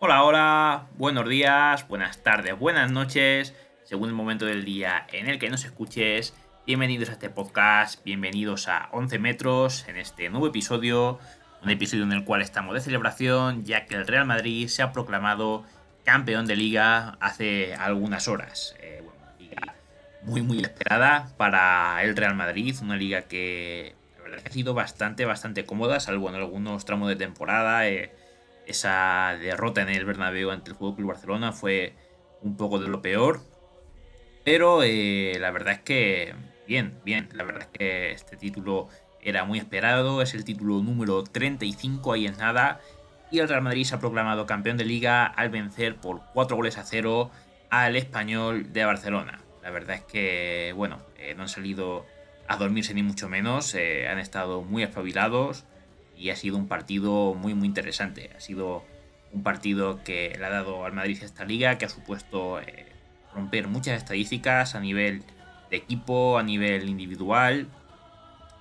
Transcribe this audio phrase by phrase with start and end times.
[0.00, 3.52] Hola, hola, buenos días, buenas tardes, buenas noches,
[3.82, 6.34] según el momento del día en el que nos escuches.
[6.64, 11.18] Bienvenidos a este podcast, bienvenidos a 11 metros en este nuevo episodio,
[11.64, 14.92] un episodio en el cual estamos de celebración ya que el Real Madrid se ha
[14.92, 15.64] proclamado
[16.04, 18.76] campeón de liga hace algunas horas.
[18.78, 19.72] Eh, bueno,
[20.22, 25.24] muy muy esperada para el Real Madrid, una liga que la verdad ha sido bastante
[25.24, 27.88] bastante cómoda, salvo en algunos tramos de temporada.
[27.88, 28.12] Eh,
[28.68, 31.94] esa derrota en el Bernabéu ante el Fútbol Club Barcelona fue
[32.42, 33.40] un poco de lo peor.
[34.44, 36.34] Pero eh, la verdad es que
[36.66, 37.28] bien, bien.
[37.32, 38.88] La verdad es que este título
[39.20, 40.22] era muy esperado.
[40.22, 42.80] Es el título número 35, ahí es nada.
[43.30, 46.78] Y el Real Madrid se ha proclamado campeón de liga al vencer por 4 goles
[46.78, 47.30] a 0
[47.70, 49.40] al español de Barcelona.
[49.62, 52.06] La verdad es que, bueno, eh, no han salido
[52.46, 53.74] a dormirse ni mucho menos.
[53.74, 55.64] Eh, han estado muy espabilados
[56.18, 58.30] y ha sido un partido muy muy interesante.
[58.36, 58.84] Ha sido
[59.32, 62.86] un partido que le ha dado al Madrid esta liga, que ha supuesto eh,
[63.34, 65.22] romper muchas estadísticas a nivel
[65.70, 67.68] de equipo, a nivel individual.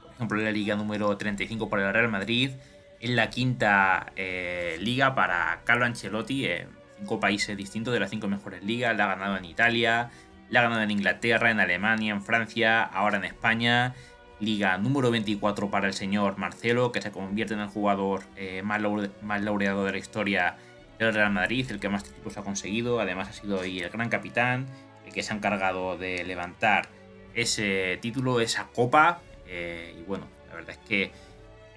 [0.04, 2.52] Por ejemplo, la liga número 35 para el Real Madrid,
[3.00, 8.28] en la quinta eh, liga para Carlo Ancelotti, en cinco países distintos de las cinco
[8.28, 8.96] mejores ligas.
[8.98, 10.10] La ha ganado en Italia,
[10.50, 13.96] la ha ganado en Inglaterra, en Alemania, en Francia, ahora en España
[14.40, 18.82] Liga número 24 para el señor Marcelo, que se convierte en el jugador eh, más,
[18.82, 20.58] laureado de la historia
[21.00, 23.00] del Real Madrid, el que más títulos ha conseguido.
[23.00, 24.68] Además ha sido ahí el gran capitán,
[25.08, 26.88] el que se ha encargado de levantar
[27.34, 29.22] ese título, esa copa.
[29.48, 31.12] Eh, y bueno, la verdad es que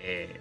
[0.01, 0.39] eh,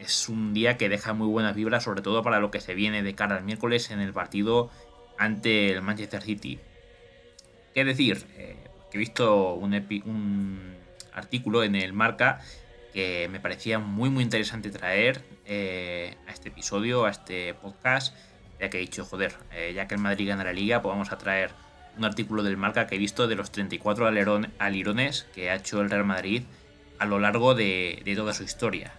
[0.00, 3.04] es un día que deja muy buenas vibras, sobre todo para lo que se viene
[3.04, 4.70] de cara al miércoles en el partido
[5.18, 6.58] ante el Manchester City.
[7.74, 8.26] ¿Qué decir?
[8.92, 10.83] he visto un, un
[11.14, 12.40] artículo en el Marca
[12.92, 18.14] que me parecía muy muy interesante traer eh, a este episodio, a este podcast,
[18.60, 21.10] ya que he dicho, joder, eh, ya que el Madrid gana la liga, pues vamos
[21.10, 21.50] a traer
[21.98, 24.06] un artículo del Marca que he visto de los 34
[24.58, 26.44] alirones que ha hecho el Real Madrid
[26.98, 28.92] a lo largo de, toda su historia.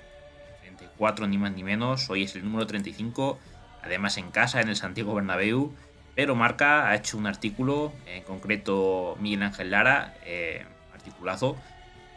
[0.62, 3.40] 34 ni más ni menos, hoy es el número 35,
[3.82, 5.74] además en casa, en el Santiago Bernabéu,
[6.16, 11.58] pero Marca ha hecho un artículo, en concreto Miguel Ángel Lara, eh, articulazo,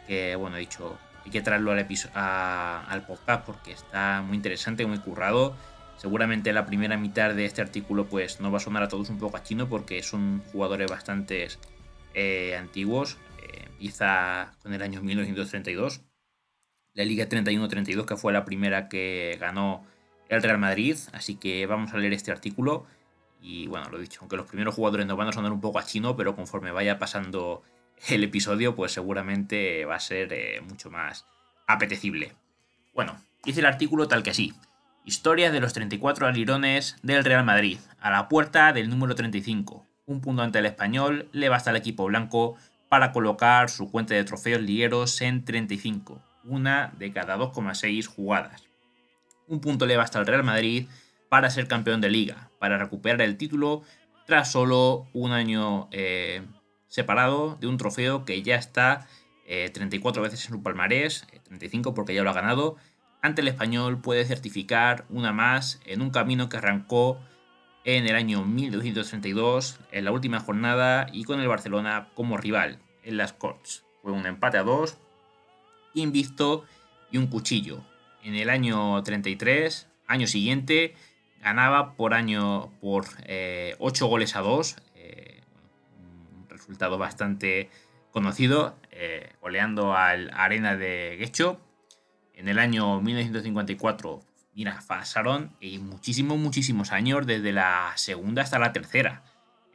[0.09, 5.55] que, bueno, he dicho, hay que traerlo al, podcast porque está muy interesante, muy currado.
[5.97, 9.19] Seguramente la primera mitad de este artículo pues no va a sonar a todos un
[9.19, 11.47] poco a chino porque son jugadores bastante
[12.15, 13.17] eh, antiguos.
[13.43, 16.01] Eh, empieza con el año 1932.
[16.95, 19.85] La Liga 31-32 que fue la primera que ganó
[20.27, 20.97] el Real Madrid.
[21.13, 22.87] Así que vamos a leer este artículo.
[23.43, 25.85] Y bueno, lo dicho, aunque los primeros jugadores nos van a sonar un poco a
[25.85, 27.61] chino, pero conforme vaya pasando
[28.07, 31.25] el episodio pues seguramente va a ser eh, mucho más
[31.67, 32.33] apetecible.
[32.93, 34.53] Bueno, dice el artículo tal que así.
[35.05, 39.85] Historia de los 34 alirones del Real Madrid, a la puerta del número 35.
[40.05, 42.57] Un punto ante el español le basta al equipo blanco
[42.89, 48.63] para colocar su cuenta de trofeos ligueros en 35, una de cada 2,6 jugadas.
[49.47, 50.87] Un punto le basta al Real Madrid
[51.29, 53.83] para ser campeón de liga, para recuperar el título
[54.25, 56.43] tras solo un año eh,
[56.89, 59.07] separado de un trofeo que ya está
[59.45, 62.75] 34 eh, veces en su palmarés, 35 eh, porque ya lo ha ganado.
[63.21, 67.19] Ante el español puede certificar una más en un camino que arrancó
[67.83, 73.17] en el año 1232, en la última jornada y con el Barcelona como rival en
[73.17, 73.85] las Corts.
[74.01, 74.97] Fue un empate a dos,
[75.93, 76.65] invicto
[77.11, 77.81] y un cuchillo.
[78.23, 80.95] En el año 33, año siguiente,
[81.41, 84.75] ganaba por año por 8 eh, goles a 2
[86.69, 87.71] resultado bastante
[88.11, 91.59] conocido, eh, goleando al Arena de Guecho.
[92.35, 94.21] En el año 1954,
[94.53, 99.23] mira, pasaron y muchísimos, muchísimos años, desde la segunda hasta la tercera.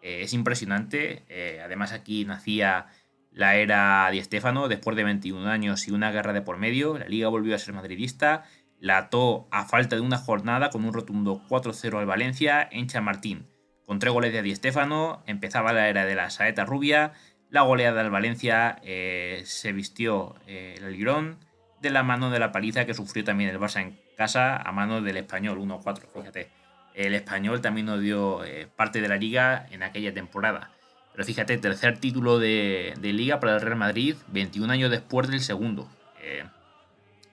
[0.03, 1.25] Eh, es impresionante.
[1.28, 2.87] Eh, además, aquí nacía
[3.32, 6.96] la era Di Stéfano, después de 21 años y una guerra de por medio.
[6.96, 8.44] La liga volvió a ser madridista.
[8.79, 13.49] La ató a falta de una jornada con un rotundo 4-0 al Valencia en Chamartín.
[13.86, 17.12] Con tres goles de Di Stéfano, empezaba la era de la saeta rubia,
[17.54, 21.38] la goleada del Valencia eh, se vistió eh, el Lirón
[21.81, 25.02] de la mano de la paliza que sufrió también el Barça en casa a mano
[25.02, 26.48] del español 1-4, fíjate.
[26.94, 30.72] El español también nos dio eh, parte de la liga en aquella temporada.
[31.12, 35.40] Pero fíjate, tercer título de, de, liga para el Real Madrid, 21 años después del
[35.40, 35.88] segundo.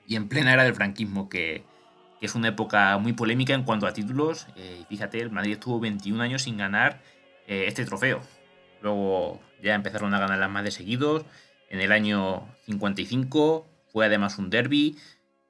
[0.06, 1.64] y en plena era del franquismo, que,
[2.22, 4.46] que es una época muy polémica en cuanto a títulos.
[4.56, 7.02] Eh, fíjate, el Madrid estuvo 21 años sin ganar
[7.48, 8.22] eh, este trofeo.
[8.84, 11.26] Luego ya empezaron a ganar las más de seguidos.
[11.68, 15.00] En el año 55 fue además un derby.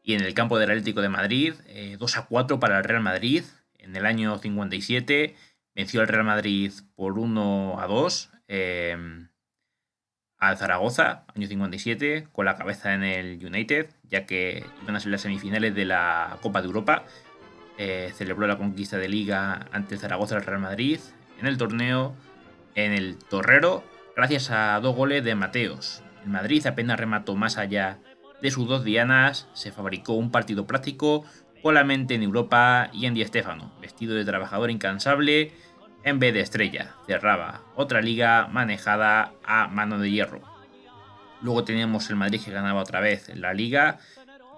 [0.02, 1.56] Y en el campo del Atlético de Madrid,
[2.00, 3.44] 2 eh, a 4 para el Real Madrid.
[3.78, 5.36] en el año 57
[5.76, 8.30] venció al Real Madrid por 1 a 2
[10.42, 15.12] al Zaragoza, año 57, con la cabeza en el United, ya que iban a ser
[15.12, 17.04] las semifinales de la Copa de Europa.
[17.78, 21.00] Eh, celebró la conquista de liga ante Zaragoza del Real Madrid
[21.40, 22.16] en el torneo
[22.76, 23.84] en el Torrero,
[24.16, 26.04] gracias a dos goles de Mateos.
[26.24, 28.00] El Madrid apenas remató más allá
[28.42, 31.24] de sus dos dianas, se fabricó un partido práctico
[31.62, 35.52] con la mente en Europa y en Di Stéfano, vestido de trabajador incansable
[36.04, 40.42] en vez de estrella, cerraba otra liga manejada a mano de hierro.
[41.42, 44.00] Luego teníamos el Madrid que ganaba otra vez la liga.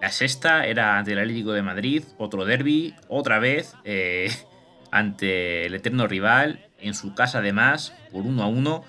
[0.00, 4.30] La sexta era ante el Atlético de Madrid, otro derby, otra vez eh,
[4.90, 8.84] ante el eterno rival, en su casa además, por 1 a 1.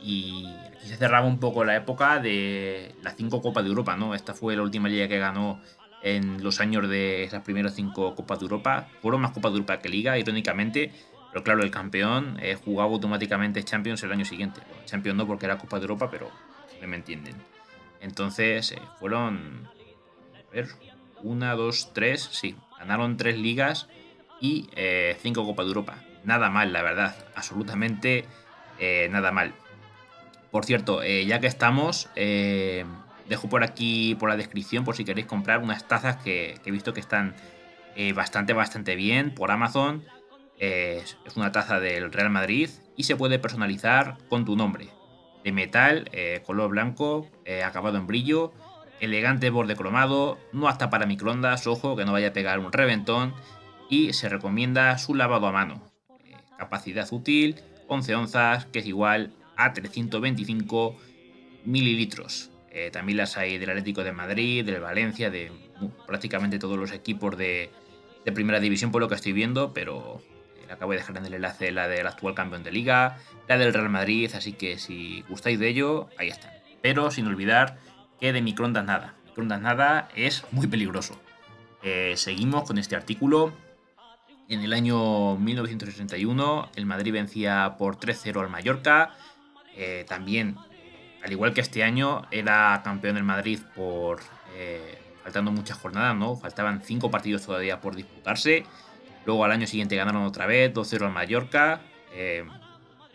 [0.00, 0.46] Y
[0.76, 4.14] aquí se cerraba un poco la época de las cinco Copas de Europa, ¿no?
[4.14, 5.60] Esta fue la última liga que ganó
[6.02, 8.88] en los años de esas primeras cinco Copas de Europa.
[9.00, 10.92] Fueron más Copas de Europa que Liga, irónicamente.
[11.32, 14.60] Pero claro, el campeón eh, jugaba automáticamente Champions el año siguiente.
[14.84, 16.30] Champions no porque era Copa de Europa, pero
[16.86, 17.34] me entienden.
[18.00, 19.66] Entonces eh, fueron.
[20.34, 20.68] A ver,
[21.22, 22.54] una, dos, tres, sí.
[22.78, 23.88] Ganaron tres ligas
[24.40, 25.96] y eh, cinco Copas de Europa.
[26.24, 27.16] Nada mal, la verdad.
[27.34, 28.26] Absolutamente
[29.10, 29.54] nada mal.
[30.50, 35.60] Por cierto, ya que estamos, dejo por aquí, por la descripción, por si queréis comprar
[35.60, 37.36] unas tazas que, que he visto que están
[38.16, 40.02] bastante, bastante bien por Amazon
[40.58, 44.88] es una taza del Real Madrid y se puede personalizar con tu nombre.
[45.44, 48.52] De metal, eh, color blanco, eh, acabado en brillo,
[49.00, 53.34] elegante borde cromado, no hasta para microondas, ojo que no vaya a pegar un reventón
[53.90, 55.82] y se recomienda su lavado a mano.
[56.24, 57.56] Eh, capacidad útil,
[57.88, 60.96] 11 onzas, que es igual a 325
[61.64, 62.50] mililitros.
[62.90, 65.52] también las hay del Atlético de Madrid, del Valencia, de
[66.06, 67.70] prácticamente todos los equipos de,
[68.24, 70.22] de primera división por lo que estoy viendo, pero
[70.72, 73.88] acabo de dejar en el enlace la del actual campeón de liga, la del Real
[73.88, 76.52] Madrid, así que si gustáis de ello, ahí están.
[76.80, 77.78] Pero sin olvidar
[78.20, 79.14] que de microondas nada.
[79.26, 81.20] Microondas nada es muy peligroso.
[81.82, 83.52] Eh, seguimos con este artículo.
[84.48, 89.14] En el año 1961 el Madrid vencía por 3-0 al Mallorca.
[89.74, 90.56] Eh, también,
[91.24, 94.20] al igual que este año, era campeón del Madrid por...
[94.54, 96.36] Eh, faltando muchas jornadas, ¿no?
[96.36, 98.64] Faltaban 5 partidos todavía por disputarse.
[99.24, 101.80] Luego al año siguiente ganaron otra vez 2-0 al Mallorca.
[102.14, 102.44] Eh,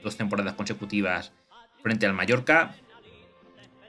[0.04, 1.33] dos temporadas consecutivas
[1.81, 2.75] frente al Mallorca.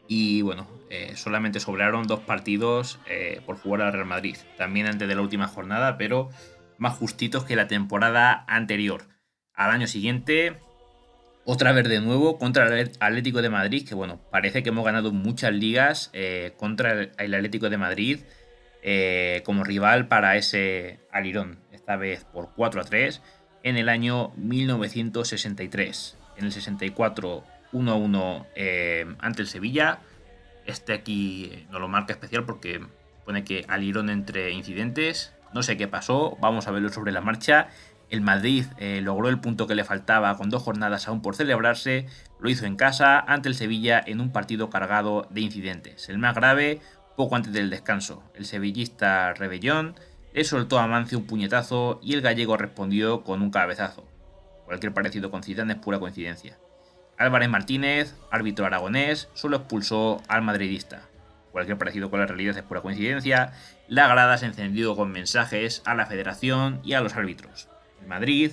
[0.09, 4.37] Y bueno, eh, solamente sobraron dos partidos eh, por jugar al Real Madrid.
[4.56, 6.31] También antes de la última jornada, pero
[6.79, 9.03] más justitos que la temporada anterior.
[9.55, 10.56] Al año siguiente,
[11.44, 15.12] otra vez de nuevo contra el Atlético de Madrid, que bueno, parece que hemos ganado
[15.12, 16.12] muchas ligas
[16.56, 18.20] contra el Atlético de Madrid
[19.44, 23.23] como rival para ese alirón esta vez por 4 a 3,
[23.62, 26.19] en el año 1963.
[26.37, 30.00] En el 64, 1 a 1 eh, ante el Sevilla.
[30.67, 32.85] Este aquí no lo marca especial porque
[33.25, 35.32] pone que alirón entre incidentes.
[35.55, 37.69] No sé qué pasó, vamos a verlo sobre la marcha.
[38.11, 42.05] El Madrid eh, logró el punto que le faltaba con dos jornadas aún por celebrarse.
[42.38, 46.11] Lo hizo en casa ante el Sevilla en un partido cargado de incidentes.
[46.11, 46.82] El más grave,
[47.17, 48.23] poco antes del descanso.
[48.34, 49.94] El sevillista Rebellón
[50.32, 54.06] le soltó a Mancio un puñetazo y el gallego respondió con un cabezazo.
[54.65, 56.58] Cualquier parecido con Zidane es pura coincidencia.
[57.17, 61.08] Álvarez Martínez, árbitro aragonés, solo expulsó al madridista.
[61.53, 63.53] Cualquier parecido con la realidad es pura coincidencia.
[63.89, 67.69] La grada se encendió con mensajes a la federación y a los árbitros.
[68.01, 68.53] El Madrid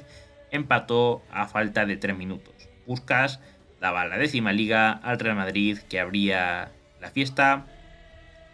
[0.49, 2.55] empató a falta de 3 minutos.
[2.85, 3.39] Puskas
[3.79, 7.65] daba la décima liga al Real Madrid que abría la fiesta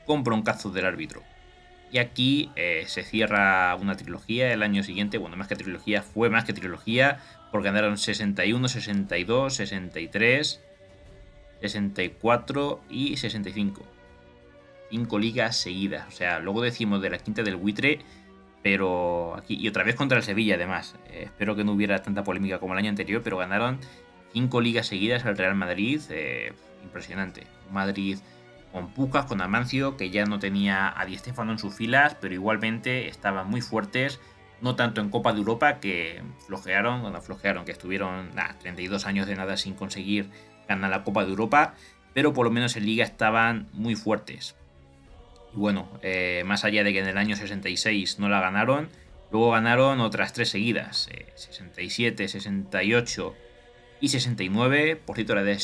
[0.06, 1.22] con broncazos del árbitro.
[1.91, 5.17] Y aquí eh, se cierra una trilogía el año siguiente.
[5.17, 7.19] Bueno, más que trilogía, fue más que trilogía.
[7.51, 10.62] Porque ganaron 61, 62, 63,
[11.62, 13.83] 64 y 65.
[14.89, 16.07] Cinco ligas seguidas.
[16.07, 18.00] O sea, luego decimos de la quinta del buitre.
[18.63, 20.95] Pero aquí, y otra vez contra el Sevilla, además.
[21.10, 23.79] Eh, espero que no hubiera tanta polémica como el año anterior, pero ganaron
[24.31, 26.00] cinco ligas seguidas al Real Madrid.
[26.10, 27.43] Eh, impresionante.
[27.69, 28.19] Madrid
[28.72, 32.34] con Pucas, con Amancio, que ya no tenía a Di Stefano en sus filas, pero
[32.34, 34.20] igualmente estaban muy fuertes,
[34.62, 39.36] no tanto en Copa de Europa, que flojearon, bueno, flojearon, que estuvieron 32 años de
[39.36, 40.30] nada sin conseguir
[40.68, 41.74] ganar la Copa de Europa,
[42.13, 44.56] pero por lo menos en Liga estaban muy fuertes.
[45.54, 48.90] Y bueno, eh, más allá de que en el año 66 no la ganaron,
[49.32, 53.36] luego ganaron otras tres seguidas, 67, eh, 68
[54.00, 55.58] y 69, por cierto la, de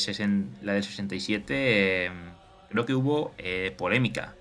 [0.62, 2.10] la del 67
[2.70, 4.34] creo que hubo eh, polémica.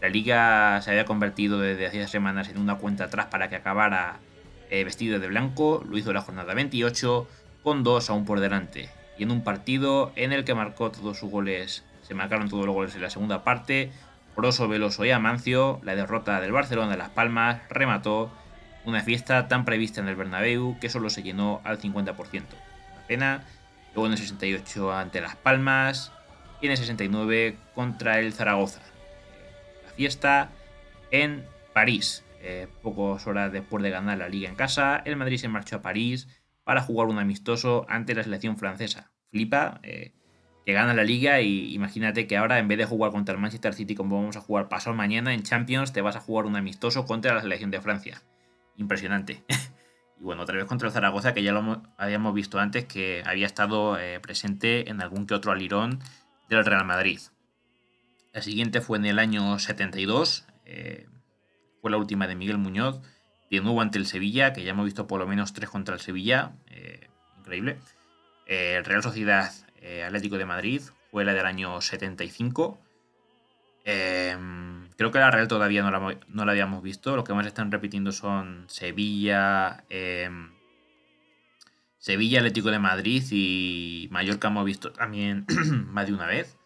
[0.00, 4.18] La liga se había convertido desde hacía semanas en una cuenta atrás para que acabara
[4.70, 7.26] vestido de blanco, lo hizo la jornada 28,
[7.64, 8.88] con dos aún por delante.
[9.18, 12.74] Y en un partido en el que marcó todos sus goles, se marcaron todos los
[12.74, 13.90] goles en la segunda parte,
[14.34, 18.30] Proso, Veloso y Amancio, la derrota del Barcelona de Las Palmas remató
[18.84, 22.16] una fiesta tan prevista en el Bernabéu que solo se llenó al 50%.
[22.16, 23.44] Una pena.
[23.92, 26.12] Luego en el 68 ante Las Palmas
[26.68, 28.80] el 69 contra el Zaragoza.
[29.86, 30.50] La fiesta
[31.10, 32.24] en París.
[32.42, 35.82] Eh, pocas horas después de ganar la liga en casa, el Madrid se marchó a
[35.82, 36.26] París
[36.64, 39.10] para jugar un amistoso ante la selección francesa.
[39.30, 40.14] Flipa, eh,
[40.64, 43.74] que gana la liga y imagínate que ahora en vez de jugar contra el Manchester
[43.74, 47.04] City como vamos a jugar pasado mañana en Champions, te vas a jugar un amistoso
[47.04, 48.22] contra la selección de Francia.
[48.76, 49.44] Impresionante.
[50.20, 53.46] y bueno, otra vez contra el Zaragoza, que ya lo habíamos visto antes, que había
[53.46, 56.00] estado eh, presente en algún que otro alirón
[56.56, 57.20] del Real Madrid.
[58.32, 61.08] La siguiente fue en el año 72, eh,
[61.80, 63.00] fue la última de Miguel Muñoz,
[63.50, 66.00] de nuevo ante el Sevilla, que ya hemos visto por lo menos tres contra el
[66.00, 67.78] Sevilla, eh, increíble.
[68.46, 69.52] el Real Sociedad
[69.82, 72.78] eh, Atlético de Madrid, fue la del año 75.
[73.84, 77.16] Em, creo que la Real todavía no la, habíamos visto.
[77.16, 80.52] Lo que más están repitiendo son Sevilla, em,
[82.00, 85.44] Sevilla, Atlético de Madrid y Mallorca hemos visto también
[85.92, 86.56] más de una vez.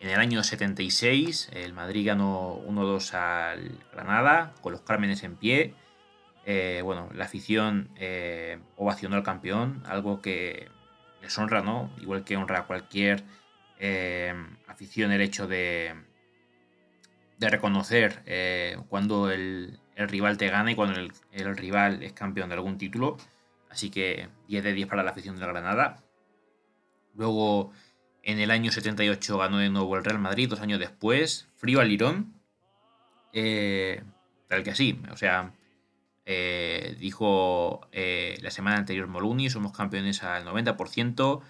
[0.00, 5.74] En el año 76 el Madrid ganó 1-2 al Granada con los Cármenes en pie.
[6.44, 10.68] Eh, bueno, la afición eh, ovacionó al campeón, algo que
[11.22, 11.90] les honra, ¿no?
[12.02, 13.24] Igual que honra a cualquier
[13.78, 14.34] eh,
[14.66, 15.94] afición el hecho de,
[17.38, 18.22] de reconocer
[18.90, 23.16] cuando el, rival te gana y cuando el, rival es campeón de algún título.
[23.72, 26.04] Así que 10 de 10 para la afición de la Granada.
[27.14, 27.72] Luego,
[28.22, 31.48] en el año 78 ganó de nuevo el Real Madrid, dos años después.
[31.56, 32.34] Frío al Lirón.
[33.32, 34.02] Eh,
[34.46, 35.54] tal que así, o sea,
[36.26, 41.40] eh, dijo eh, la semana anterior Moluni, somos campeones al 90%.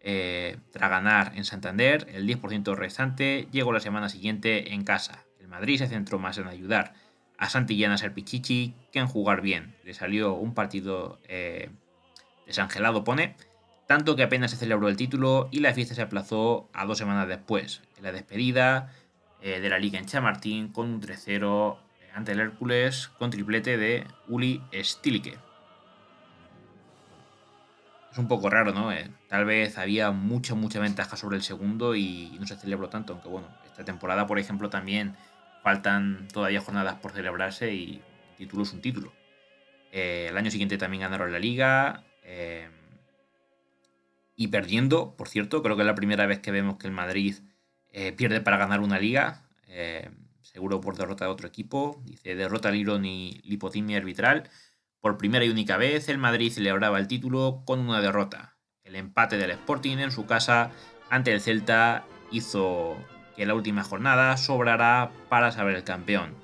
[0.00, 5.26] Eh, tras ganar en Santander, el 10% restante llegó la semana siguiente en casa.
[5.38, 6.94] El Madrid se centró más en ayudar
[7.38, 9.76] a Santillana a ser pichichi que en jugar bien.
[9.84, 11.20] Le salió un partido
[12.46, 13.36] desangelado, pone,
[13.86, 17.28] tanto que apenas se celebró el título y la fiesta se aplazó a dos semanas
[17.28, 18.92] después, en la despedida
[19.42, 21.78] de la liga en Chamartín con un 3-0
[22.16, 25.38] ante el Hércules con triplete de Uli Stilike.
[28.10, 28.90] Es un poco raro, ¿no?
[28.90, 33.12] Eh, tal vez había mucha, mucha ventaja sobre el segundo y no se celebró tanto,
[33.12, 35.14] aunque bueno, esta temporada, por ejemplo, también
[35.66, 38.00] faltan todavía jornadas por celebrarse y
[38.38, 39.12] título es un título.
[39.90, 42.04] Eh, el año siguiente también ganaron la liga.
[42.22, 42.68] Eh,
[44.36, 47.34] y perdiendo, por cierto, creo que es la primera vez que vemos que el Madrid
[48.16, 49.42] pierde para ganar una liga
[50.40, 52.00] seguro por derrota de otro equipo.
[52.04, 54.48] Dice, derrota Lirón y lipotimia arbitral.
[55.00, 58.56] Por primera y única vez, el Madrid celebraba el título con una derrota.
[58.84, 60.70] El empate del Sporting en su casa
[61.10, 62.98] ante el Celta hizo
[63.36, 66.34] que la última jornada sobrara para saber el campeón.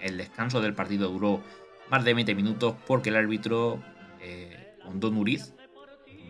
[0.00, 1.42] El, descanso del partido duró
[1.90, 3.82] más de 20 minutos porque el árbitro,
[4.20, 5.52] eh, Don Uriz,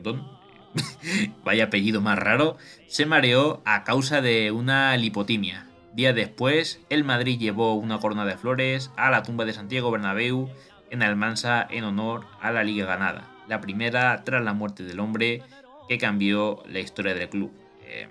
[1.44, 2.56] vaya apellido más raro,
[2.86, 5.66] se mareó a causa de una lipotimia.
[5.92, 10.50] Días después, el Madrid llevó una corona de flores a la tumba de Santiago Bernabéu
[10.90, 15.42] en Almansa en honor a la liga ganada, la primera tras la muerte del hombre
[15.88, 17.52] que cambió la historia del club.
[17.82, 18.08] Eh,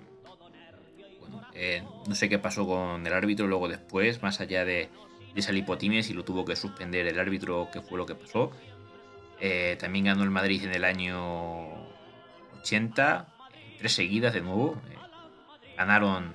[1.62, 4.88] eh, no sé qué pasó con el árbitro luego después, más allá de,
[5.34, 8.50] esa lipotimia, si lo tuvo que suspender el árbitro, qué fue lo que pasó.
[9.40, 11.86] Eh, también ganó el Madrid en el año
[12.60, 13.28] 80,
[13.78, 14.80] tres seguidas de nuevo.
[15.76, 16.32] ganaron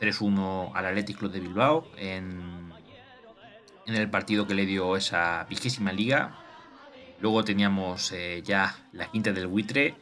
[0.00, 2.72] 3-1 al Athletic Club de Bilbao en,
[3.86, 6.38] en, el partido que le dio esa vigésima liga.
[7.20, 9.94] Luego teníamos eh, ya la quinta del buitre.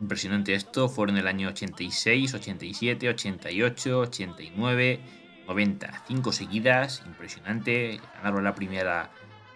[0.00, 0.88] Impresionante esto.
[0.88, 5.00] Fueron el año 86, 87, 88, 89,
[5.46, 6.04] 90.
[6.06, 7.02] Cinco seguidas.
[7.06, 8.00] Impresionante.
[8.16, 9.10] Ganaron la primera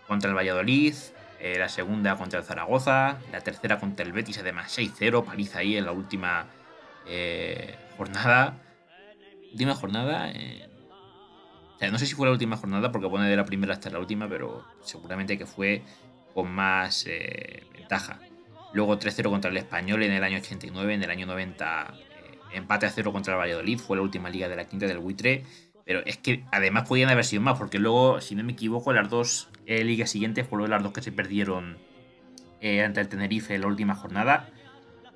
[0.06, 0.94] contra el Valladolid.
[1.40, 3.18] Eh, la segunda contra el Zaragoza.
[3.30, 4.38] La tercera contra el Betis.
[4.38, 5.25] Además 6-0.
[5.25, 6.46] Paliza ahí en la última
[7.06, 8.62] eh, jornada
[9.52, 10.30] última jornada.
[10.30, 10.68] Eh,
[11.90, 14.28] no sé si fue la última jornada porque pone de la primera hasta la última,
[14.28, 15.82] pero seguramente que fue
[16.34, 18.20] con más eh, ventaja.
[18.73, 22.87] Luego 3-0 contra el Español en el año 89, en el año 90 eh, empate
[22.87, 25.45] a 0 contra el Valladolid, fue la última liga de la quinta del buitre.
[25.85, 29.11] Pero es que además podían haber sido más, porque luego, si no me equivoco, las
[29.11, 31.76] dos ligas siguientes fueron las dos que se perdieron
[32.62, 34.49] ante el Tenerife en la última jornada.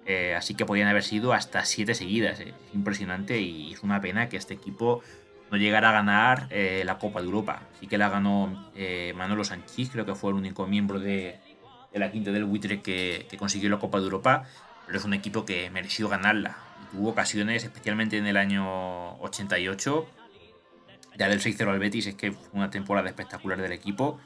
[0.07, 2.41] Eh, así que podían haber sido hasta siete seguidas.
[2.41, 2.55] Eh.
[2.73, 5.03] Impresionante y es una pena que este equipo
[5.51, 7.63] no llegara a ganar eh, la Copa de Europa.
[7.81, 8.71] Sí que la ganó
[9.15, 11.39] Manolo Sanchís, creo que fue el único miembro de,
[11.99, 14.45] la quinta del buitre que, consiguió la Copa de Europa,
[14.87, 16.57] pero es un equipo que mereció ganarla.
[16.93, 20.07] tuvo ocasiones, especialmente en el año 88,
[21.17, 24.21] ya del 6-0 al Betis, es que fue una temporada espectacular del equipo,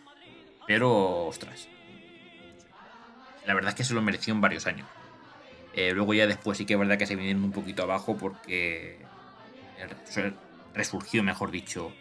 [0.67, 1.69] pero ostras.
[3.47, 4.87] La verdad es que se lo mereció en varios años.
[5.73, 8.99] Eh, luego ya después sí que es verdad que se vinieron un poquito abajo porque
[10.75, 11.93] resurgió, mejor dicho,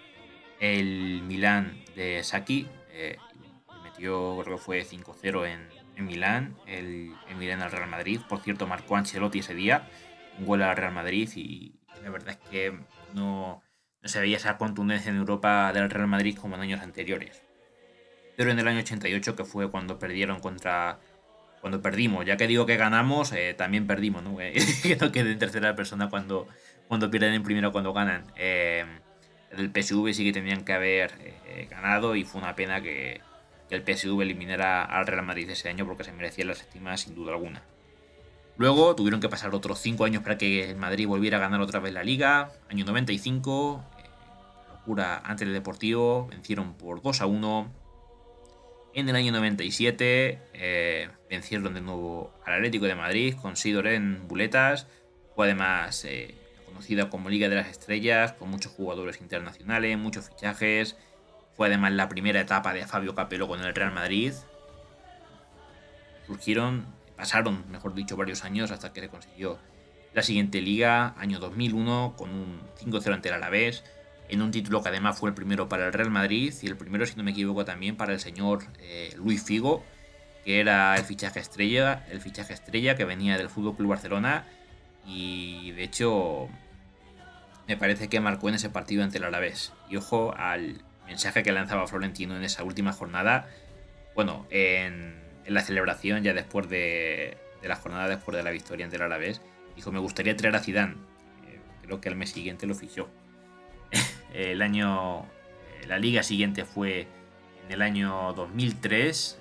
[0.60, 2.68] el Milán de Saki.
[2.92, 3.18] Eh,
[4.00, 8.22] metió, creo que fue 5-0 en, en, Milán, el, el, Milán al Real Madrid.
[8.30, 9.90] Por cierto, marcó Ancelotti ese día,
[10.40, 12.72] un gol al Real Madrid y la verdad es que
[13.14, 13.62] no,
[14.02, 17.44] no se veía esa contundencia en Europa del Real Madrid como en años anteriores.
[18.38, 21.00] Pero en el año 88, que fue cuando perdieron contra
[21.60, 22.26] cuando perdimos.
[22.26, 24.38] Ya que digo que ganamos, eh, también perdimos, ¿no?
[24.38, 26.48] que no quede en tercera persona cuando,
[26.88, 28.24] cuando pierden en primero cuando ganan.
[28.38, 28.86] Eh,
[29.52, 33.20] el PSV sí que tenían que haber eh, ganado y fue una pena que,
[33.76, 37.34] el PSV eliminara al Real Madrid ese año porque se merecía la séptima sin duda
[37.34, 37.64] alguna.
[38.58, 41.80] Luego tuvieron que pasar otros 5 años para que el Madrid volviera a ganar otra
[41.80, 42.52] vez la liga.
[42.70, 43.82] Año 95,
[44.74, 47.72] locura ante el Deportivo, vencieron por 2 a 1.
[48.96, 54.28] En el año 97 eh, vencieron de nuevo al Atlético de Madrid con Sidor en
[54.28, 54.88] buletas.
[55.36, 56.36] Fue además eh,
[56.66, 60.98] conocida como Liga de las Estrellas, con muchos jugadores internacionales, muchos fichajes.
[61.60, 64.32] Fue además la primera etapa de Fabio Capello con el Real Madrid.
[66.26, 66.86] Surgieron,
[67.18, 69.60] pasaron, mejor dicho, varios años hasta que se consiguió
[70.14, 73.84] la siguiente liga, año 2001, con un 5-0 ante el Alavés
[74.30, 77.06] en un título que además fue el primero para el Real Madrid y el primero,
[77.06, 79.84] si no me equivoco, también para el señor eh, Luis Figo,
[80.46, 84.46] que era el fichaje estrella, el fichaje estrella que venía del Fútbol Club Barcelona
[85.06, 86.48] y de hecho
[87.68, 89.74] me parece que marcó en ese partido ante el Alavés.
[89.90, 93.50] Y ojo al mensaje que lanzaba Florentino en esa última jornada,
[94.16, 99.02] bueno, en, la celebración ya después de, la jornada después de la victoria ante el
[99.02, 99.42] Alavés,
[99.76, 100.94] dijo me gustaría traer a Zidane.
[101.48, 103.10] Eh, creo que al mes siguiente lo fichó.
[104.34, 107.08] el año, eh, la liga siguiente fue
[107.66, 109.40] en el año 2003,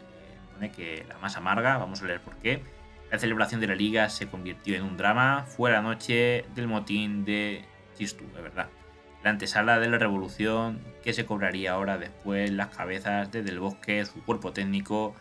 [0.63, 2.63] eh, que la más amarga, vamos a leer por qué.
[3.11, 7.25] La celebración de la liga se convirtió en un drama, fue la noche del motín
[7.27, 7.65] de
[7.97, 8.69] Chistu, de verdad.
[9.29, 14.07] La antesala de la revolución que se cobraría ahora después las cabezas de Del Bosque,
[14.07, 15.15] su cuerpo técnico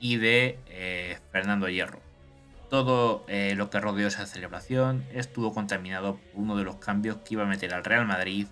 [0.00, 2.00] y de eh, Fernando Hierro.
[2.70, 7.42] Todo lo que rodeó esa celebración estuvo contaminado por uno de los cambios que iba
[7.42, 8.46] a meter al Real Madrid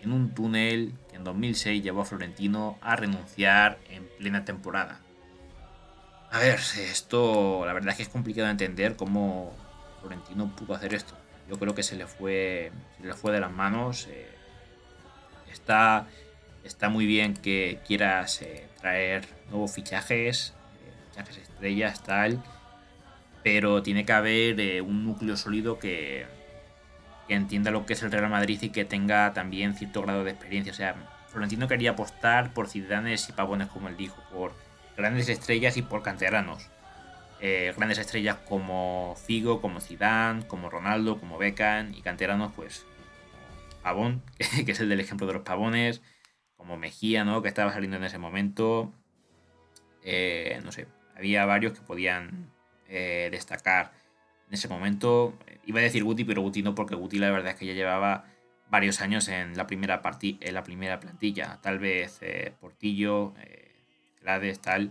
[0.00, 4.98] en un túnel que en 2006 llevó a Florentino a renunciar en plena temporada.
[6.32, 9.54] A ver, esto la verdad es que es complicado de entender cómo
[10.00, 11.14] Florentino pudo hacer esto.
[11.48, 14.08] Yo creo que se le fue, se le fue de las manos.
[14.10, 14.29] Eh,
[15.52, 16.06] está,
[16.64, 22.42] está muy bien que quieras eh, traer nuevos fichajes, eh, fichajes estrellas, tal,
[23.42, 26.26] pero tiene que haber un núcleo sólido que,
[27.28, 30.72] entienda lo que es el Real Madrid y que tenga también cierto grado de experiencia.
[30.72, 30.96] O sea,
[31.28, 34.52] Florentino quería apostar por ciudadanos y pavones, como él dijo, por
[34.96, 36.68] grandes estrellas y por canteranos.
[37.40, 42.84] Eh, grandes estrellas como Figo, como Zidane, como Ronaldo, como Beckham y canteranos, pues
[43.82, 44.22] Pavón,
[44.66, 46.02] que es el del ejemplo de los pavones,
[46.56, 47.42] como Mejía, ¿no?
[47.42, 48.92] Que estaba saliendo en ese momento.
[50.02, 52.50] Eh, no sé, había varios que podían
[52.88, 53.92] eh, destacar
[54.48, 55.38] en ese momento.
[55.64, 58.26] Iba a decir Guti, pero Guti no, porque Guti la verdad es que ya llevaba
[58.68, 61.58] varios años en la primera, en la primera plantilla.
[61.62, 63.72] Tal vez eh, Portillo, eh,
[64.60, 64.90] tal.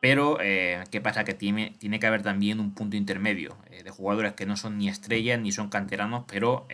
[0.00, 1.24] Pero, ¿qué pasa?
[1.24, 4.88] Que tiene, tiene que haber también un punto intermedio de jugadores que no son ni
[4.88, 6.68] estrellas ni son canteranos, pero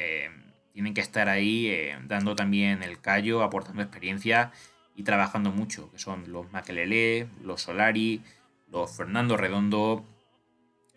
[0.75, 1.73] tienen que estar ahí
[2.07, 4.53] dando también el callo, aportando experiencia
[4.95, 8.23] y trabajando mucho, que son los Makelele, los Solari,
[8.71, 10.05] los Fernando Redondo,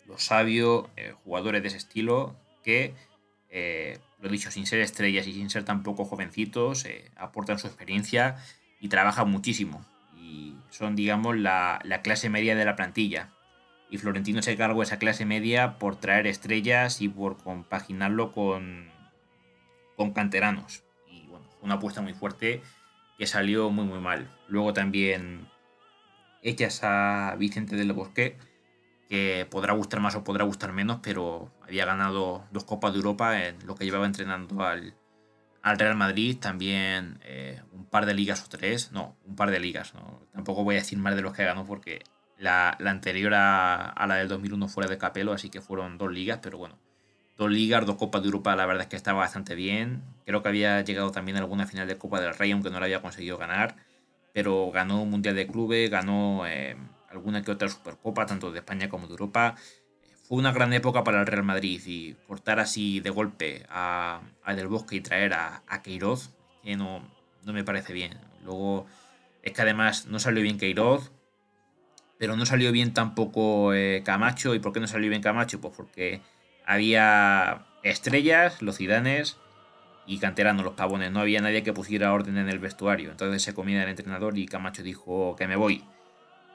[0.06, 2.94] los sabios, eh, jugadores de ese estilo que,
[3.50, 8.36] eh, lo dicho, sin ser estrellas y sin ser tampoco jovencitos, eh, aportan su experiencia
[8.80, 9.84] y trabajan muchísimo.
[10.16, 13.30] Y son, digamos, la, clase media de la plantilla.
[13.90, 18.90] Y Florentino se cargó esa clase media por traer estrellas y por compaginarlo con,
[19.98, 20.84] con canteranos.
[21.06, 22.62] Y bueno, una apuesta muy fuerte
[23.18, 24.30] que salió muy muy mal.
[24.48, 25.48] Luego también
[26.42, 28.38] echas a Vicente del Bosque
[29.08, 33.46] que podrá gustar más o podrá gustar menos, pero había ganado dos Copas de Europa
[33.46, 34.94] en lo que llevaba entrenando al,
[35.62, 39.92] Real Madrid, también eh, un par de ligas o tres, no, un par de ligas,
[40.32, 42.04] tampoco voy a decir más de los que ganó porque
[42.38, 46.56] la, anterior a, la del 2001 fuera de Capelo, así que fueron dos ligas, pero
[46.56, 46.78] bueno,
[47.38, 50.48] dos ligas, dos Copas de Europa, la verdad es que estaba bastante bien, creo que
[50.48, 53.38] había llegado también a alguna final de Copa del Rey, aunque no la había conseguido
[53.38, 53.76] ganar,
[54.34, 56.46] pero ganó un Mundial de Clubes, ganó...
[56.46, 56.76] Eh,
[57.10, 59.56] alguna que otra Supercopa, tanto de España como de Europa.
[60.22, 64.68] Fue una gran época para el Real Madrid y cortar así de golpe a, Del
[64.68, 66.30] Bosque y traer a, a Queiroz,
[66.62, 67.02] que no,
[67.44, 68.18] no me parece bien.
[68.44, 68.86] Luego
[69.42, 71.12] es que además no salió bien Queiroz,
[72.18, 74.54] pero no salió bien tampoco eh, Camacho.
[74.54, 75.60] ¿Y por qué no salió bien Camacho?
[75.60, 76.20] Pues porque
[76.68, 79.38] había estrellas, los cidanes
[80.06, 81.10] y canteranos, los pavones.
[81.10, 83.10] No había nadie que pusiera orden en el vestuario.
[83.10, 85.82] Entonces se comía el entrenador y Camacho dijo que me voy.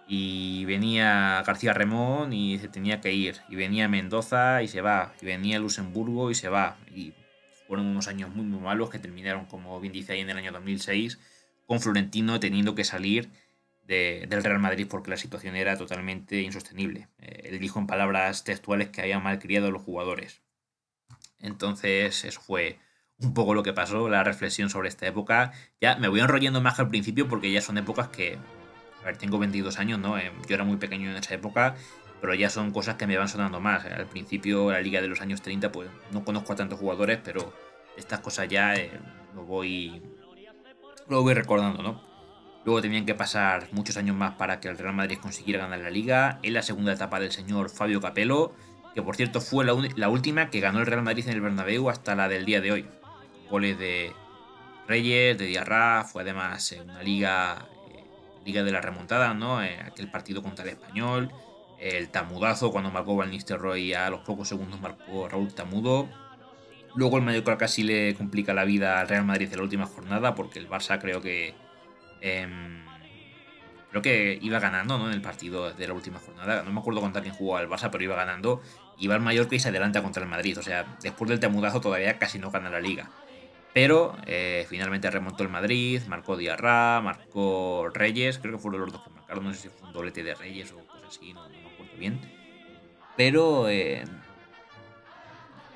[0.08, 3.38] Y venía García Remón y se tenía que ir.
[3.50, 5.14] Y venía Mendoza y se va.
[5.20, 6.78] Y venía Luxemburgo y se va.
[6.94, 7.14] Y
[7.68, 10.52] fueron unos años muy, muy malos que terminaron, como bien dice ahí, en el año
[10.52, 11.20] 2006,
[11.66, 13.32] con Florentino teniendo que salir
[13.88, 17.10] del Real Madrid porque la situación era totalmente insostenible.
[17.20, 20.42] Eh, él dijo en palabras textuales que había malcriado a los jugadores.
[21.40, 22.80] Entonces, eso fue
[23.20, 25.52] un poco lo que pasó, la reflexión sobre esta época.
[25.82, 28.38] Ya me voy enrollando más que al principio porque ya son épocas que.
[29.02, 30.18] A ver, tengo 22 años, ¿no?
[30.18, 31.76] Eh, yo era muy pequeño en esa época,
[32.22, 33.84] pero ya son cosas que me van sonando más.
[33.86, 37.54] Al principio, la liga de los años 30, pues no conozco a tantos jugadores, pero
[37.98, 38.92] estas cosas ya eh,
[39.36, 40.02] lo voy.
[41.10, 42.13] Lo voy recordando, ¿no?
[42.66, 45.90] Luego tenían que pasar muchos años más para que el Real Madrid consiguiera ganar la
[45.90, 46.40] liga.
[46.44, 48.54] En la segunda etapa del señor Fabio Capello,
[48.94, 52.16] que por cierto fue la, última que ganó el Real Madrid en el Bernabéu hasta
[52.16, 52.86] la del día de hoy.
[53.50, 54.14] Goles de
[54.88, 58.04] Reyes, de Diarra, fue además una liga, eh,
[58.46, 59.62] liga de la remontada, ¿no?
[59.62, 61.32] Eh, aquel partido contra el Español,
[61.80, 66.08] el Tamudazo cuando marcó Van Nistelrooy a los pocos segundos marcó Raúl Tamudo.
[66.96, 70.36] Luego el Mallorca casi le complica la vida al Real Madrid en la última jornada
[70.36, 71.56] porque el Barça creo que
[72.24, 72.86] Em,
[73.90, 75.08] creo que iba ganando ¿no?
[75.08, 76.64] en el partido de la última jornada.
[76.64, 78.62] No me acuerdo contra quién jugó al Barça, pero iba ganando.
[78.98, 80.58] Iba al Mallorca y se adelanta contra el Madrid.
[80.58, 83.12] O sea, después del temudazo todavía casi no gana la liga.
[83.74, 88.38] Pero eh, finalmente remontó el Madrid, marcó Diarra, marcó Reyes.
[88.38, 89.44] Creo que fueron los dos que marcaron.
[89.44, 92.22] No sé si fue un doblete de Reyes o cosas así, no, me acuerdo bien.
[93.18, 94.06] Pero eh,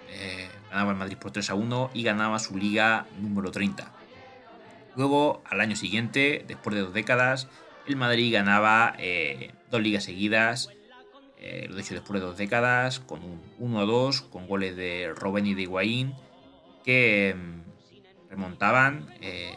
[0.09, 3.96] eh, ganaba el Madrid por 3 a 1 y ganaba su liga número 30.
[4.97, 7.47] Luego, al año siguiente, después de dos décadas,
[7.85, 10.69] el Madrid ganaba eh, dos ligas seguidas,
[11.37, 15.45] eh, lo dicho después de dos décadas, con un 1 2, con goles de Robben
[15.45, 16.15] y de Higuaín,
[16.83, 19.55] que mm, remontaban eh,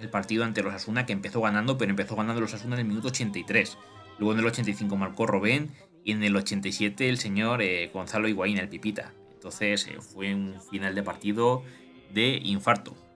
[0.00, 2.86] el partido ante los Asuna, que empezó ganando, pero empezó ganando los Asuna en el
[2.86, 3.78] minuto 83.
[4.18, 5.70] Luego en el 85 marcó Robben
[6.02, 9.12] y en el 87 el señor Gonzalo Higuaín, el Pipita.
[9.34, 11.62] Entonces fue un final de partido
[12.12, 13.07] de infarto.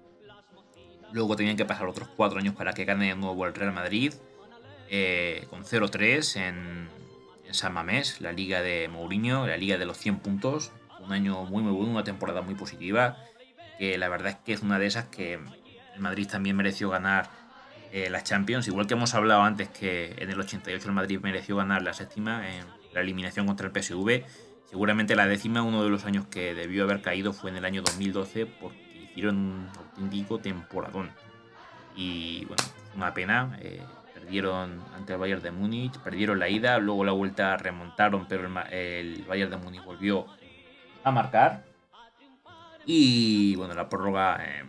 [1.12, 4.14] Luego tenían que pasar otros cuatro años para que gane de nuevo el Real Madrid.
[4.88, 6.88] Eh, con 0-3 en,
[7.50, 10.72] San Mamés, la liga de Mourinho, la liga de los 100 puntos.
[11.00, 13.18] Un año muy muy bueno, una temporada muy positiva.
[13.78, 17.28] Que la verdad es que es una de esas que el Madrid también mereció ganar
[17.92, 18.68] eh, las Champions.
[18.68, 22.48] Igual que hemos hablado antes que en el 88 el Madrid mereció ganar la séptima
[22.48, 24.24] en la eliminación contra el PSV.
[24.70, 27.82] Seguramente la décima, uno de los años que debió haber caído fue en el año
[27.82, 28.81] 2012 porque
[29.12, 31.10] hicieron un auténtico temporadón.
[31.94, 32.62] Y bueno,
[32.96, 33.58] una pena.
[33.60, 33.82] Eh,
[34.14, 39.24] perdieron ante el Bayern de Múnich, perdieron la ida, luego la vuelta remontaron, pero el,
[39.24, 40.26] Bayern de Múnich volvió
[41.02, 41.64] a marcar.
[42.86, 44.64] Y bueno, la prórroga eh,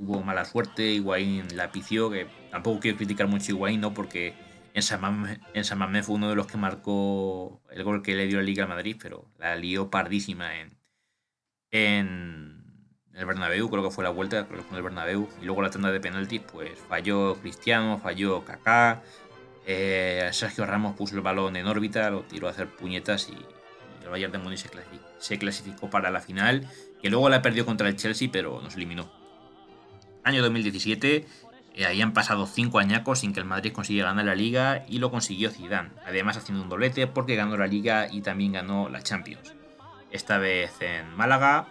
[0.00, 3.94] hubo mala suerte, Higuaín la pició, que tampoco quiero criticar mucho a ¿no?
[3.94, 4.34] porque
[4.74, 8.44] en San, San fue uno de los que marcó el gol que le dio la
[8.44, 10.76] Liga a Madrid, pero la lió pardísima en,
[11.70, 12.57] en
[13.18, 15.70] el Bernabéu, creo que fue la vuelta, creo que fue el Bernabéu, y luego la
[15.70, 19.02] tanda de penaltis, pues falló Cristiano, falló Kaká,
[19.66, 23.36] eh, Sergio Ramos puso el balón en órbita, lo tiró a hacer puñetas y,
[24.02, 24.64] el Bayern de Múnich
[25.18, 26.66] se clasificó, para la final,
[27.02, 29.10] que luego la perdió contra el Chelsea, pero nos eliminó.
[30.24, 31.26] Año 2017,
[31.74, 35.10] eh, habían pasado cinco añacos sin que el Madrid consiguiera ganar la Liga y lo
[35.10, 39.54] consiguió Zidane, además haciendo un doblete porque ganó la Liga y también ganó la Champions.
[40.10, 41.68] Esta vez en Málaga,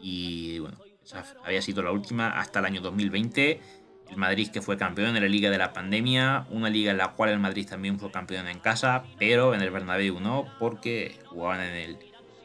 [0.00, 3.60] y bueno, esa había sido la última hasta el año 2020.
[4.10, 7.12] El Madrid que fue campeón de la Liga de la Pandemia, una liga en la
[7.12, 11.60] cual el Madrid también fue campeón en casa, pero en el Bernabéu no, porque jugaban
[11.60, 11.98] en el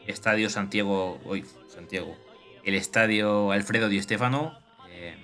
[0.06, 2.16] Estadio Santiago, hoy Santiago,
[2.64, 5.16] el Estadio Alfredo Di Stéfano, eh,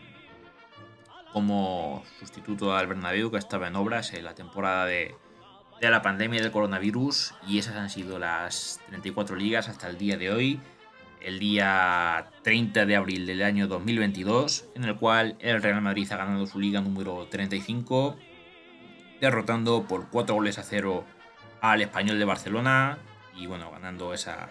[1.32, 5.16] como sustituto al Bernabéu que estaba en obras en la temporada de,
[5.80, 10.16] de la pandemia del coronavirus y esas han sido las 34 ligas hasta el día
[10.16, 10.60] de hoy
[11.22, 16.16] el día 30 de abril del año 2022, en el cual el Real Madrid ha
[16.16, 18.16] ganado su liga número 35,
[19.20, 21.04] derrotando por 4 goles a 0
[21.61, 22.98] al Español de Barcelona
[23.35, 24.48] y bueno, ganando esa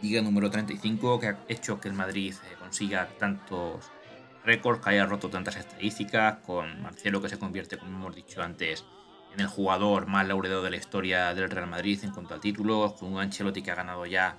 [0.00, 3.90] liga número 35 que ha hecho que el Madrid eh, consiga tantos
[4.44, 8.84] récords, que haya roto tantas estadísticas, con Marcelo que se convierte, como hemos dicho antes,
[9.32, 12.94] en el jugador más laureado de la historia del Real Madrid en cuanto al título,
[12.98, 14.36] con un Ancelotti que ha ganado ya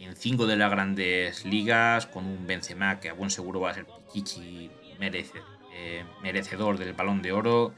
[0.00, 3.74] en cinco de las grandes ligas, con un Benzema que a buen seguro va a
[3.74, 4.70] ser Pichichi
[5.72, 7.74] eh, merecedor del balón de oro.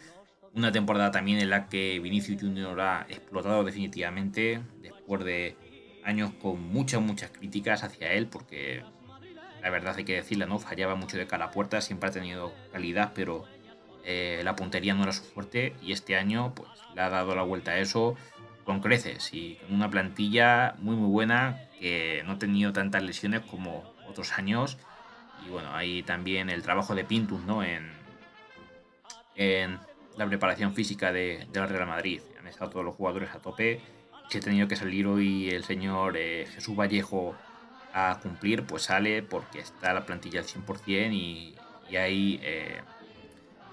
[0.55, 5.57] Una temporada también en la que Vinicius Junior ha explotado definitivamente, después de
[6.05, 8.83] años con muchas, muchas críticas hacia él, porque
[9.61, 10.59] la verdad hay que decirla, ¿no?
[10.59, 13.45] Fallaba mucho de cara a puerta, siempre ha tenido calidad, pero
[14.05, 17.43] eh, la puntería no era su fuerte y este año pues le ha dado la
[17.43, 18.17] vuelta a eso
[18.65, 23.43] con creces y con una plantilla muy muy buena que no ha tenido tantas lesiones
[23.43, 24.79] como otros años
[25.47, 27.63] y bueno, ahí también el trabajo de Pintus, ¿no?
[27.63, 27.91] En,
[29.37, 29.79] en
[30.17, 32.21] la preparación física de, del Real Madrid.
[32.41, 33.81] Han estado todos los jugadores a tope.
[34.29, 37.37] Si ha tenido que salir hoy el señor eh, Jesús Vallejo
[37.95, 41.55] a cumplir, pues sale porque está la plantilla al 100% y,
[41.89, 42.81] y hay, eh,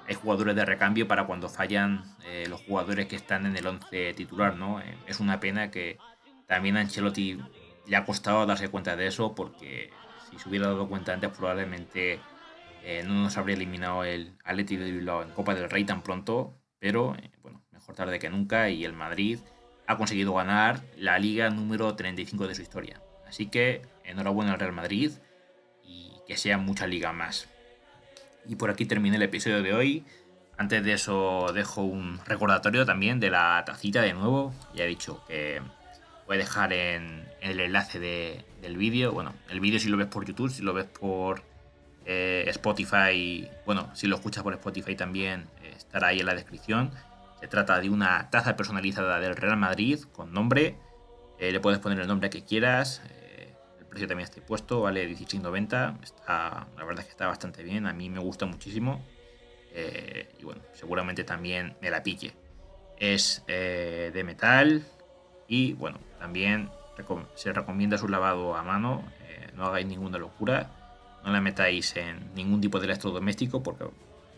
[0.08, 4.14] hay jugadores de recambio para cuando fallan eh, los jugadores que están en el 11
[4.14, 4.82] titular, ¿no?
[5.06, 5.98] es una pena que
[6.48, 7.38] también Ancelotti
[7.88, 9.92] le ha costado darse cuenta de eso porque
[10.30, 12.20] si se hubiera dado cuenta antes probablemente
[12.84, 16.54] eh, no nos habría eliminado el Atleti de Bilbao en Copa del Rey tan pronto,
[16.80, 19.40] pero eh, bueno, mejor tarde que nunca y el Madrid
[19.88, 23.02] ha conseguido ganar la liga número 35 de su historia.
[23.28, 25.12] Así que enhorabuena al Real Madrid
[25.84, 27.50] y que sea mucha liga más.
[28.48, 30.06] Y por aquí termina el episodio de hoy.
[30.58, 34.54] Antes de eso dejo un recordatorio también de la tacita de nuevo.
[34.74, 35.62] Ya he dicho que
[36.28, 39.12] voy a dejar en, el enlace del vídeo.
[39.12, 41.44] Bueno, el vídeo si lo ves por YouTube, si lo ves por
[42.06, 46.92] eh, Spotify, bueno, si lo escuchas por Spotify también eh, estará ahí en la descripción.
[47.40, 50.78] Se trata de una taza personalizada del Real Madrid con nombre.
[51.38, 53.02] Eh, le puedes poner el nombre que quieras.
[53.80, 56.02] el precio también está puesto, vale 16.90.
[56.04, 57.86] Está, la verdad es que está bastante bien.
[57.86, 59.04] A mí me gusta muchísimo.
[60.40, 62.34] y bueno, seguramente también me la pille.
[62.98, 64.86] Es de metal,
[65.48, 66.70] y bueno, también
[67.36, 70.70] se recomienda su lavado a mano, eh, no hagáis ninguna locura,
[71.24, 73.86] no la metáis en ningún tipo de electrodoméstico, porque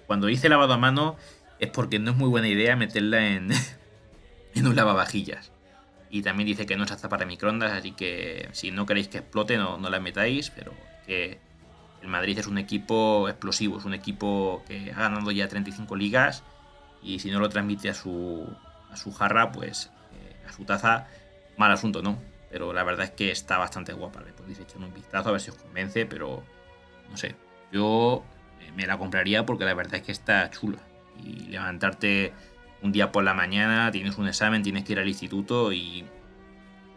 [0.07, 1.17] cuando dice lavado a mano
[1.59, 3.49] es porque no es muy buena idea meterla en,
[4.55, 5.51] en un lavavajillas.
[6.09, 9.17] Y también dice que no es apta para microondas, así que si no queréis que
[9.17, 10.73] explote, no, no la metáis, pero
[11.05, 11.39] que
[12.01, 16.43] el Madrid es un equipo explosivo, es un equipo que ha ganado ya 35 ligas
[17.01, 18.47] y si no lo transmite a su,
[18.89, 19.91] a su jarra, pues
[20.53, 21.07] su taza,
[21.57, 22.17] mal asunto, ¿no?
[22.49, 24.21] Pero la verdad es que está bastante guapa.
[24.21, 26.43] Le podéis echar un vistazo a ver si os convence, pero
[27.09, 27.35] no sé.
[27.71, 28.23] Yo
[28.61, 30.79] eh, me la compraría porque la verdad es que está chula.
[31.23, 32.33] Y levantarte
[32.81, 36.05] un día por la mañana, tienes un examen, tienes que ir al instituto y,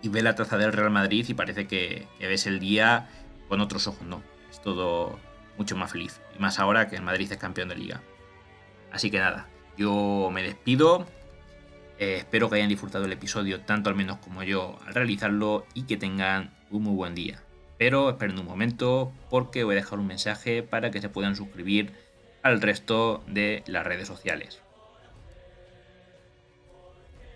[0.02, 3.08] y ves la taza del Real Madrid y parece que, que ves el día
[3.48, 4.22] con otros ojos, ¿no?
[4.50, 5.18] Es todo
[5.56, 6.20] mucho más feliz.
[6.36, 8.02] Y más ahora que el Madrid es campeón de liga.
[8.92, 11.06] Así que nada, yo me despido.
[12.00, 15.82] Eh, espero que hayan disfrutado el episodio tanto al menos como yo al realizarlo y
[15.82, 17.42] que tengan un muy buen día.
[17.76, 21.92] Pero esperen un momento porque voy a dejar un mensaje para que se puedan suscribir
[22.42, 24.62] al resto de las redes sociales.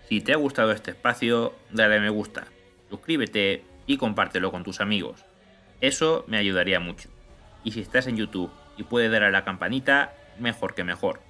[0.08, 2.46] Si te ha gustado este espacio, dale a me gusta,
[2.88, 5.26] suscríbete y compártelo con tus amigos.
[5.82, 7.10] Eso me ayudaría mucho.
[7.64, 11.20] Y si estás en YouTube y puedes dar a la campanita, mejor que mejor.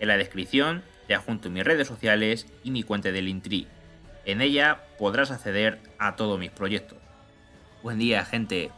[0.00, 3.66] En la descripción te adjunto mis redes sociales y mi cuenta del Intri.
[4.26, 6.98] En ella podrás acceder a todos mis proyectos.
[7.82, 8.70] Buen día, gente.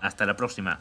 [0.00, 0.80] Hasta la próxima.